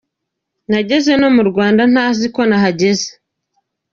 Nageze 0.69 1.11
no 1.21 1.29
mu 1.35 1.43
Rwanda 1.49 1.81
ntazi 1.91 2.25
ko 2.35 2.41
nahageze. 2.49 3.09